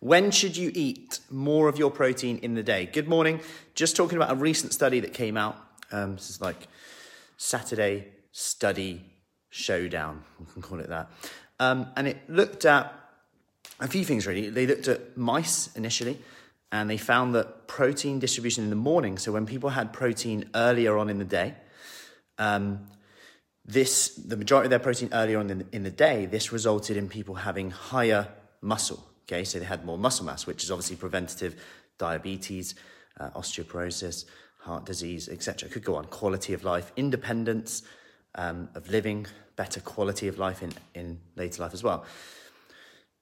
When 0.00 0.30
should 0.30 0.56
you 0.56 0.72
eat 0.74 1.20
more 1.30 1.68
of 1.68 1.78
your 1.78 1.90
protein 1.90 2.38
in 2.38 2.54
the 2.54 2.62
day? 2.62 2.86
Good 2.86 3.06
morning. 3.06 3.40
Just 3.74 3.96
talking 3.96 4.16
about 4.16 4.32
a 4.32 4.34
recent 4.34 4.72
study 4.72 5.00
that 5.00 5.12
came 5.12 5.36
out. 5.36 5.58
Um, 5.92 6.16
this 6.16 6.30
is 6.30 6.40
like 6.40 6.68
Saturday 7.36 8.08
Study 8.32 9.04
Showdown, 9.50 10.22
we 10.38 10.46
can 10.54 10.62
call 10.62 10.80
it 10.80 10.88
that. 10.88 11.10
Um, 11.58 11.88
and 11.96 12.08
it 12.08 12.18
looked 12.30 12.64
at 12.64 12.94
a 13.78 13.88
few 13.88 14.04
things 14.04 14.26
really. 14.26 14.48
They 14.48 14.66
looked 14.66 14.88
at 14.88 15.18
mice 15.18 15.74
initially, 15.76 16.18
and 16.72 16.88
they 16.88 16.96
found 16.96 17.34
that 17.34 17.66
protein 17.66 18.20
distribution 18.20 18.64
in 18.64 18.70
the 18.70 18.76
morning, 18.76 19.18
so 19.18 19.32
when 19.32 19.44
people 19.44 19.70
had 19.70 19.92
protein 19.92 20.48
earlier 20.54 20.96
on 20.96 21.10
in 21.10 21.18
the 21.18 21.24
day, 21.24 21.54
um, 22.38 22.86
this 23.66 24.14
the 24.14 24.36
majority 24.36 24.66
of 24.66 24.70
their 24.70 24.78
protein 24.78 25.10
earlier 25.12 25.38
on 25.38 25.50
in 25.50 25.68
in 25.72 25.82
the 25.82 25.90
day, 25.90 26.26
this 26.26 26.52
resulted 26.52 26.96
in 26.96 27.08
people 27.08 27.34
having 27.34 27.70
higher 27.70 28.28
muscle. 28.62 29.09
Okay, 29.30 29.44
so 29.44 29.60
they 29.60 29.64
had 29.64 29.84
more 29.84 29.96
muscle 29.96 30.26
mass, 30.26 30.44
which 30.44 30.64
is 30.64 30.72
obviously 30.72 30.96
preventative 30.96 31.62
diabetes, 31.98 32.74
uh, 33.20 33.30
osteoporosis, 33.30 34.24
heart 34.58 34.84
disease, 34.84 35.28
etc. 35.28 35.68
Could 35.68 35.84
go 35.84 35.94
on. 35.94 36.06
Quality 36.06 36.52
of 36.52 36.64
life, 36.64 36.90
independence 36.96 37.84
um, 38.34 38.68
of 38.74 38.90
living, 38.90 39.28
better 39.54 39.78
quality 39.78 40.26
of 40.26 40.40
life 40.40 40.64
in, 40.64 40.72
in 40.96 41.20
later 41.36 41.62
life 41.62 41.72
as 41.72 41.84
well. 41.84 42.04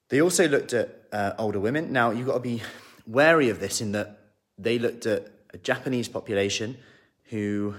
They 0.09 0.23
also 0.23 0.48
looked 0.48 0.73
at 0.73 1.02
uh, 1.12 1.33
older 1.36 1.60
women. 1.60 1.92
Now, 1.92 2.11
you've 2.11 2.27
got 2.27 2.34
to 2.34 2.41
be 2.41 2.62
wary 3.06 3.50
of 3.50 3.61
this 3.61 3.83
in 3.83 3.92
that 3.92 4.19
they 4.56 4.78
looked 4.78 5.05
at 5.05 5.28
a 5.52 5.59
Japanese 5.59 6.09
population 6.09 6.78
who, 7.25 7.75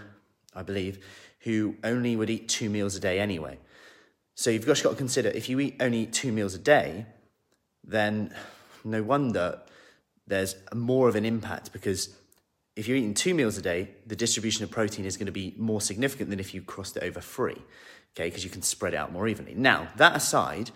I 0.54 0.62
believe, 0.62 1.04
who 1.40 1.77
only 1.84 2.16
would 2.16 2.30
eat 2.30 2.48
two 2.48 2.70
meals 2.70 2.96
a 2.96 2.99
day 2.99 3.20
anyway. 3.20 3.57
So 4.35 4.52
you've 4.52 4.68
just 4.68 4.84
got 4.84 4.91
to 4.91 4.96
consider 4.96 5.30
if 5.30 5.49
you 5.49 5.59
eat 5.59 5.77
only 5.80 6.05
two 6.05 6.32
meals 6.32 6.54
a 6.54 6.59
day, 6.59 7.07
then 7.84 8.34
no 8.84 9.04
wonder 9.04 9.60
there's 10.28 10.56
more 10.74 11.10
of 11.10 11.16
an 11.16 11.26
impact 11.26 11.74
because 11.74 12.16
if 12.76 12.88
you're 12.88 12.96
eating 12.96 13.13
two 13.13 13.34
meals 13.34 13.58
a 13.58 13.62
day, 13.62 13.90
the 14.08 14.16
distribution 14.16 14.63
of 14.63 14.71
protein 14.71 15.05
is 15.05 15.18
going 15.18 15.26
to 15.26 15.32
be 15.32 15.54
more 15.58 15.82
significant 15.82 16.30
than 16.30 16.40
if 16.40 16.54
you 16.54 16.62
crossed 16.62 16.96
it 16.96 17.04
over 17.04 17.20
three, 17.20 17.58
okay, 18.16 18.27
because 18.27 18.44
you 18.44 18.49
can 18.49 18.62
spread 18.62 18.94
it 18.94 18.98
out 18.98 19.12
more 19.12 19.27
evenly. 19.27 19.54
Now, 19.54 19.90
that 19.98 20.16
aside, 20.16 20.71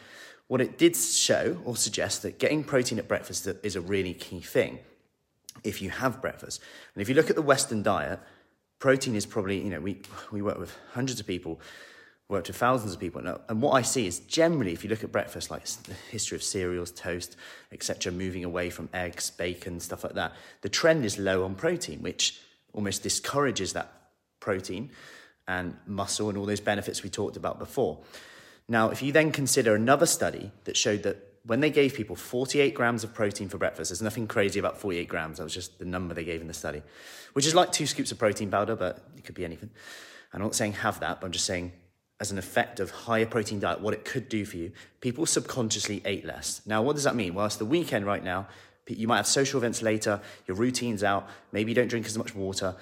what 0.47 0.59
it 0.59 0.77
did 0.77 0.95
show 0.95 1.57
or 1.63 1.77
suggest 1.77 2.23
that 2.23 2.39
getting 2.39 2.63
protein 2.63 2.99
at 2.99 3.07
breakfast 3.07 3.47
is 3.63 3.75
a 3.75 3.81
really 3.81 4.13
key 4.13 4.41
thing 4.41 4.79
if 5.63 5.81
you 5.81 5.89
have 5.91 6.21
breakfast. 6.21 6.61
And 6.93 7.01
if 7.01 7.07
you 7.07 7.15
look 7.15 7.29
at 7.29 7.35
the 7.35 7.41
Western 7.41 7.83
diet, 7.83 8.19
protein 8.79 9.15
is 9.15 9.25
probably, 9.25 9.59
you 9.59 9.69
know, 9.69 9.79
we, 9.79 10.01
we 10.31 10.41
work 10.41 10.59
with 10.59 10.75
hundreds 10.91 11.19
of 11.19 11.27
people, 11.27 11.61
work 12.33 12.47
with 12.47 12.57
thousands 12.57 12.93
of 12.93 12.99
people. 12.99 13.25
And, 13.25 13.39
and 13.47 13.61
what 13.61 13.71
I 13.71 13.81
see 13.81 14.05
is 14.05 14.19
generally, 14.19 14.73
if 14.73 14.83
you 14.83 14.89
look 14.89 15.03
at 15.03 15.11
breakfast, 15.11 15.49
like 15.49 15.65
the 15.65 15.93
history 16.11 16.35
of 16.35 16.43
cereals, 16.43 16.91
toast, 16.91 17.37
etc., 17.71 18.11
moving 18.11 18.43
away 18.43 18.69
from 18.69 18.89
eggs, 18.93 19.29
bacon, 19.29 19.79
stuff 19.79 20.03
like 20.03 20.15
that, 20.15 20.33
the 20.61 20.69
trend 20.69 21.05
is 21.05 21.17
low 21.17 21.45
on 21.45 21.55
protein, 21.55 22.01
which 22.01 22.39
almost 22.73 23.03
discourages 23.03 23.73
that 23.73 23.91
protein 24.39 24.91
and 25.47 25.77
muscle 25.85 26.29
and 26.29 26.37
all 26.37 26.45
those 26.45 26.59
benefits 26.59 27.03
we 27.03 27.09
talked 27.09 27.37
about 27.37 27.59
before. 27.59 27.99
Now, 28.67 28.89
if 28.89 29.01
you 29.01 29.11
then 29.11 29.31
consider 29.31 29.75
another 29.75 30.05
study 30.05 30.51
that 30.63 30.75
showed 30.75 31.03
that 31.03 31.17
when 31.45 31.59
they 31.59 31.69
gave 31.69 31.93
people 31.93 32.15
48 32.15 32.73
grams 32.73 33.03
of 33.03 33.13
protein 33.13 33.49
for 33.49 33.57
breakfast, 33.57 33.89
there's 33.89 34.01
nothing 34.01 34.27
crazy 34.27 34.59
about 34.59 34.77
48 34.77 35.07
grams. 35.07 35.37
That 35.37 35.43
was 35.43 35.53
just 35.53 35.77
the 35.79 35.85
number 35.85 36.13
they 36.13 36.23
gave 36.23 36.41
in 36.41 36.47
the 36.47 36.53
study, 36.53 36.81
which 37.33 37.45
is 37.45 37.53
like 37.53 37.71
two 37.71 37.85
scoops 37.85 38.11
of 38.11 38.17
protein 38.17 38.49
powder, 38.49 38.75
but 38.75 39.05
it 39.17 39.23
could 39.25 39.35
be 39.35 39.43
anything. 39.45 39.69
I'm 40.33 40.41
not 40.41 40.55
saying 40.55 40.73
have 40.73 40.99
that, 41.01 41.19
but 41.19 41.27
I'm 41.27 41.33
just 41.33 41.45
saying 41.45 41.73
as 42.19 42.31
an 42.31 42.37
effect 42.37 42.79
of 42.79 42.91
higher 42.91 43.25
protein 43.25 43.59
diet, 43.59 43.81
what 43.81 43.93
it 43.93 44.05
could 44.05 44.29
do 44.29 44.45
for 44.45 44.57
you. 44.57 44.71
People 45.01 45.25
subconsciously 45.25 46.01
ate 46.05 46.25
less. 46.25 46.61
Now, 46.65 46.81
what 46.81 46.95
does 46.95 47.03
that 47.03 47.15
mean? 47.15 47.33
Well, 47.33 47.45
it's 47.45 47.57
the 47.57 47.65
weekend 47.65 48.05
right 48.05 48.23
now. 48.23 48.47
You 48.87 49.07
might 49.07 49.17
have 49.17 49.27
social 49.27 49.59
events 49.59 49.81
later, 49.81 50.21
your 50.45 50.57
routine's 50.57 51.03
out, 51.03 51.27
maybe 51.51 51.71
you 51.71 51.75
don't 51.75 51.87
drink 51.87 52.05
as 52.05 52.17
much 52.17 52.35
water, 52.35 52.75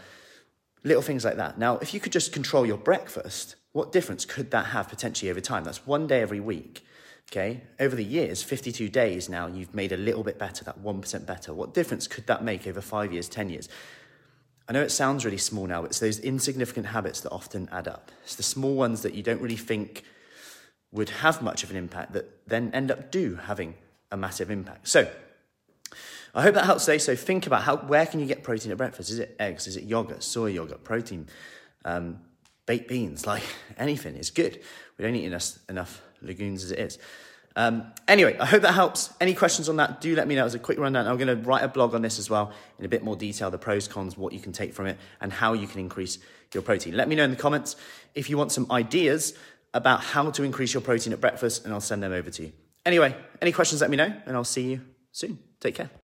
little 0.84 1.04
things 1.04 1.24
like 1.24 1.38
that. 1.38 1.60
Now, 1.60 1.78
if 1.78 1.94
you 1.94 2.00
could 2.00 2.12
just 2.12 2.34
control 2.34 2.66
your 2.66 2.78
breakfast, 2.78 3.56
what 3.72 3.92
difference 3.92 4.26
could 4.26 4.52
that 4.52 4.68
have 4.68 4.90
potentially 4.90 5.30
over 5.30 5.42
time? 5.42 5.64
That's 5.64 5.86
one 5.86 6.08
day 6.08 6.22
every 6.22 6.40
week. 6.40 6.84
Okay, 7.32 7.62
over 7.80 7.96
the 7.96 8.04
years, 8.04 8.44
52 8.44 8.90
days 8.90 9.30
now, 9.30 9.48
you've 9.48 9.74
made 9.74 9.94
a 9.94 9.98
little 9.98 10.24
bit 10.24 10.38
better, 10.38 10.66
that 10.66 10.84
1% 10.84 11.26
better. 11.26 11.54
What 11.54 11.74
difference 11.74 12.06
could 12.06 12.28
that 12.28 12.44
make 12.44 12.68
over 12.68 12.82
five 12.82 13.14
years, 13.14 13.30
10 13.30 13.50
years? 13.50 13.70
I 14.72 14.74
know 14.74 14.84
it 14.84 14.92
sounds 14.92 15.26
really 15.26 15.38
small 15.38 15.68
now, 15.68 15.82
but 15.82 15.90
it's 15.90 16.00
those 16.00 16.18
insignificant 16.20 16.86
habits 16.86 17.20
that 17.22 17.32
often 17.32 17.68
add 17.74 17.90
up. 17.90 18.10
It's 18.24 18.36
the 18.36 18.44
small 18.44 18.74
ones 18.74 19.02
that 19.02 19.14
you 19.14 19.22
don't 19.22 19.42
really 19.42 19.58
think 19.58 20.06
would 20.94 21.10
have 21.10 21.42
much 21.42 21.66
of 21.66 21.72
an 21.72 21.76
impact 21.76 22.14
that 22.14 22.48
then 22.48 22.72
end 22.74 22.90
up 22.90 23.12
do 23.12 23.36
having 23.36 23.76
a 24.14 24.16
massive 24.16 24.50
impact. 24.50 24.88
So, 24.88 25.12
I 26.34 26.42
hope 26.44 26.54
that 26.54 26.64
helps 26.64 26.86
today. 26.86 27.00
So 27.00 27.18
think 27.18 27.48
about 27.48 27.64
how 27.64 27.76
where 27.80 28.06
can 28.06 28.22
you 28.22 28.26
get 28.26 28.44
protein 28.44 28.72
at 28.72 28.78
breakfast? 28.78 29.10
Is 29.10 29.20
it 29.20 29.36
eggs? 29.42 29.68
Is 29.68 29.76
it 29.76 29.84
yogurt? 29.84 30.24
Soy 30.24 30.52
yogurt? 30.52 30.86
Protein? 30.86 31.28
Um, 31.84 32.22
baked 32.66 32.88
beans? 32.88 33.28
Like 33.28 33.44
anything 33.78 34.16
is 34.16 34.30
good. 34.30 34.62
We 34.98 35.04
don't 35.04 35.16
eat 35.16 35.26
enough, 35.26 35.60
enough 35.68 36.02
legumes 36.22 36.64
as 36.64 36.72
it 36.72 36.80
is. 36.80 36.98
Um, 37.56 37.92
anyway, 38.08 38.38
I 38.38 38.46
hope 38.46 38.62
that 38.62 38.74
helps. 38.74 39.14
Any 39.20 39.34
questions 39.34 39.70
on 39.70 39.76
that, 39.78 40.02
do 40.02 40.16
let 40.16 40.28
me 40.28 40.36
know. 40.36 40.46
As 40.46 40.56
a 40.56 40.60
quick 40.60 40.80
rundown, 40.80 41.08
I'm 41.08 41.18
going 41.18 41.28
to 41.28 41.36
write 41.36 41.64
a 41.64 41.68
blog 41.68 41.94
on 41.94 42.02
this 42.02 42.20
as 42.20 42.30
well 42.30 42.52
in 42.80 42.86
a 42.86 42.90
bit 42.90 43.04
more 43.04 43.16
detail 43.16 43.52
the 43.52 43.58
pros, 43.58 43.88
cons, 43.88 44.18
what 44.18 44.34
you 44.34 44.40
can 44.40 44.54
take 44.54 44.74
from 44.74 44.88
it, 44.88 44.98
and 45.20 45.32
how 45.32 45.54
you 45.54 45.68
can 45.68 45.80
increase 45.80 46.18
your 46.54 46.64
protein. 46.64 46.96
Let 46.96 47.08
me 47.08 47.16
know 47.16 47.24
in 47.24 47.32
the 47.32 47.38
comments 47.38 47.76
if 48.16 48.30
you 48.30 48.38
want 48.38 48.52
some 48.52 48.72
ideas 48.72 49.34
about 49.74 50.02
how 50.02 50.32
to 50.32 50.44
increase 50.44 50.74
your 50.74 50.82
protein 50.82 51.14
at 51.14 51.22
breakfast, 51.22 51.66
and 51.66 51.74
I'll 51.74 51.82
send 51.82 52.04
them 52.04 52.12
over 52.12 52.30
to 52.30 52.44
you. 52.44 52.52
Anyway, 52.86 53.16
any 53.42 53.52
questions, 53.52 53.82
let 53.82 53.90
me 53.90 53.98
know, 53.98 54.14
and 54.26 54.36
I'll 54.36 54.44
see 54.44 54.72
you 54.72 54.82
soon. 55.12 55.40
Take 55.60 55.76
care. 55.76 55.92